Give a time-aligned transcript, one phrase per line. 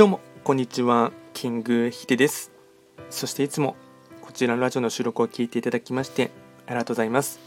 [0.00, 1.12] どうもこんにちは。
[1.34, 2.52] キングヒデです。
[3.10, 3.76] そしていつも
[4.22, 6.30] こちらのラジオの収録を聞いていただきまして
[6.66, 7.38] ありがとうございます。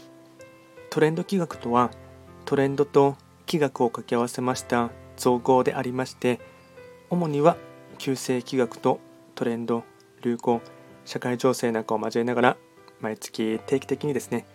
[0.88, 1.90] トレンド企画とは
[2.44, 6.38] トレンドと気学を掛け合わせました造語でありまして
[7.10, 7.56] 主には
[7.98, 9.00] 旧世気学と
[9.34, 9.82] トレンド
[10.22, 10.60] 流行
[11.04, 12.56] 社会情勢なんかを交えながら
[13.00, 14.46] 毎月定期的にですね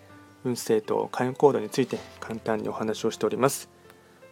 [0.45, 3.70] 運勢と開運行動について簡単にお話をしております。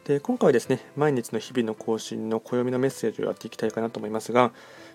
[0.07, 4.53] で今回はですね毎日の日々の更新の暦のメッセージをやっていきたいかなと思いますが、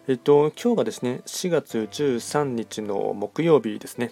[0.08, 4.10] えっと、今日がですね4月13日の木曜日ですね。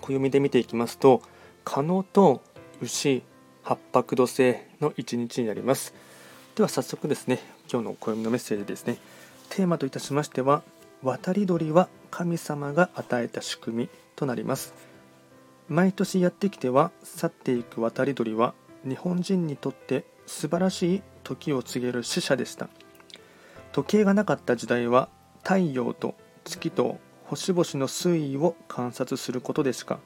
[0.00, 1.20] 暦で見ていきますと
[1.64, 2.44] 可能と
[2.80, 3.24] 牛
[3.64, 5.92] 八白土星の一日になります。
[6.54, 8.98] では早速ですね今日の暦のメッセージですね。
[9.48, 10.62] テーマといたしましては
[11.02, 14.74] 渡り鳥は神様が与えた仕組みとなります。
[15.68, 22.68] 毎年やってきては去っていく渡り鳥は日本人にとって素晴らしい時を告げる使者でした。
[23.72, 25.08] 時計がなかった時代は
[25.42, 30.00] 太陽と月と星々の推移を観察することでしか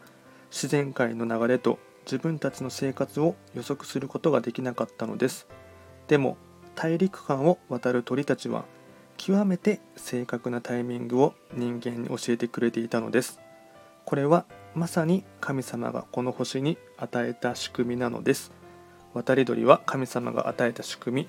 [0.50, 5.46] 自然界の流れと自分たちの生活を予測することができなかったのです。
[6.08, 6.36] でも
[6.74, 8.64] 大陸間を渡る鳥たちは
[9.16, 13.40] 極めて正確なタイミングを人間に教えてくれていたのです。
[14.04, 14.44] これは
[14.74, 18.52] まさに神様がこの星に与えた仕組みなのです。
[19.14, 21.28] 渡り鳥は神様が与えた仕組み。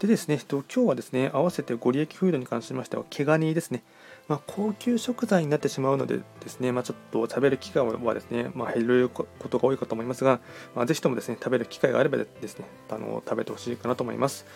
[0.00, 3.82] でですね、今日はですね、合わせてご利益フードに関しましては、毛ガニですね、
[4.28, 10.40] まあ、高級食材になってしまうのでですね、まあ、ちょっと食べる機会はですね、まあ、減ることが多いかと思いますが、
[10.74, 14.46] まあ、ぜひともですね、食べる機会があればですね、あの食べてほしいかなと思います。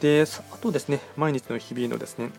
[0.00, 2.30] で、あとですね、毎日の日々のですね、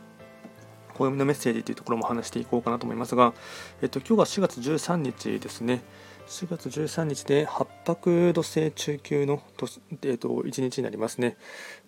[0.96, 3.34] 暦のメッセージというところも話していこうかなと思いますが、
[3.82, 5.82] えっと、今日は4月13日ですね、
[6.28, 9.42] 4月13日で八白土星中級の、
[10.04, 11.38] えーと、1日になりますね。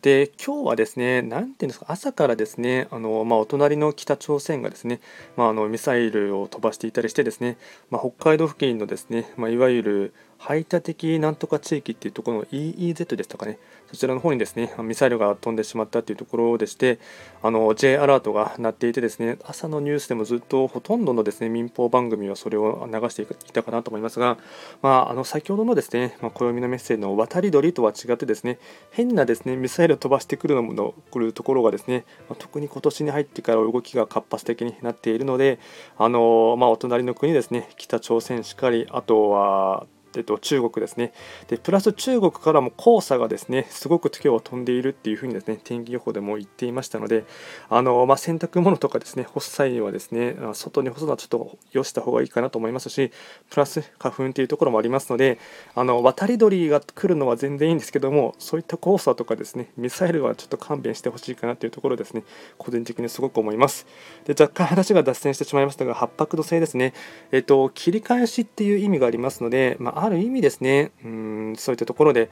[0.02, 5.00] で、今日はですね、なんていうんですか、朝からですね、あのまあ、お隣の北朝鮮がですね、
[5.38, 7.57] まあ、あのミサイルを飛ばしていたりしてですね、
[7.91, 13.59] まあ、北海道付近のですね、まあいわゆる排他的なんとか地域っていうところの EEZ ですとかね、
[13.91, 16.97] そちらの方にですね、ミサイルが飛んでしまったっていうところでして、
[17.44, 24.39] あの J アラートが鳴っていてですね、朝のニュースでもずっとほとんどのですね民放番組はそれを流していたかなと思いますが、
[24.81, 28.59] まあ、あの先ほどのですね、でまあ、暦のメッセージの渡り鳥とは違ってですね、
[28.91, 35.59] 変なですねミサイルを飛ばしてくるのも来るところがですね、まあ、特に今年に入ってから動きが活発的になっているので、
[35.97, 39.85] あのまあ、お隣の国ですね、北朝鮮しかり、あとは
[40.16, 41.13] えっと、中国ですね。
[41.47, 47.25] でプラス中国からも黄砂がですねすごく今日は飛んでいるっていうふうにですね天気予報でも言っていましたので
[47.69, 53.11] あの、まあ、洗濯物とかですね干す際にはですね外に干すのはちょっとよした方がいいかなと思いますし
[53.50, 55.39] プラス花粉というところもありますので
[55.75, 62.23] あの渡り鳥が来るのは全然いいんですけどもそういった黄砂とかですねミサイルはちょっと勘弁してほしいかなというところですね
[62.57, 63.85] 個人的にすごく思います。
[64.25, 66.94] で若干話が脱線してしまいましたが八白土星ですね。
[67.31, 72.29] えっと切り返しっていう意味がありますので、まあある意味ですね、うんそういったところで、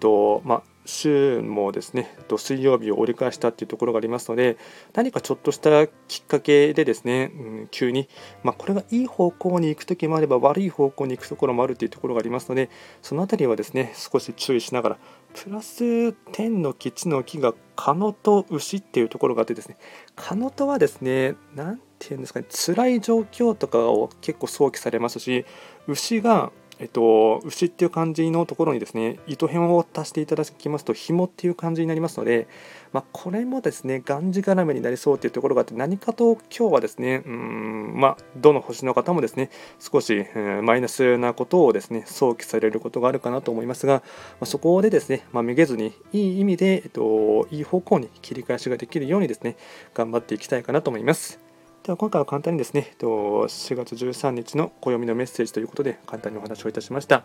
[0.00, 4.56] とまあ、週もですね、と水曜日を折り返したっていうところがありますので、
[4.94, 8.08] 何かちょっとしたきっかけでですね、うん、急に、
[8.42, 12.68] まあ、これがいい方向に行くときもあれば、悪い方向に行くところもあるというところがありますので、
[13.00, 14.98] そのあたりはですね、少し注意しながら、
[15.34, 19.76] プラス天の木地の木がカノと牛っていうところがあってですね、
[20.16, 25.44] カノとはですね、なんていうんですかね、辛い状況とかを結構想起されますし、
[25.86, 26.50] 牛が
[26.82, 32.48] えっと、牛っていう漢字のところにですね、糸編を足していただきますと、紐っていう感じになりますので、
[32.92, 44.02] まあ、これもですね、がんじがらめになりそうというところがあって、何かと今日はですね、うん、まあ、どの星の方もですね、少し、うん、マイナスなことをですね、想起されることがあるかなと思いますが、ま
[44.40, 49.56] あ、そこでですね、まあ、めげずに、いい意味で、えっと、いい方向に切り返しができるようにですね、
[49.94, 51.51] 頑張っていきたいかなと思います。
[51.82, 57.24] では今回は簡単にですね、4月13日の暦のメッセージということで簡単にお話をいたしました。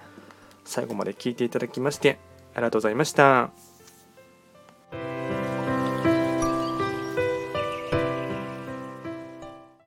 [0.66, 2.17] 最後まで聞いていただきまして
[2.55, 3.77] ありがとうございました。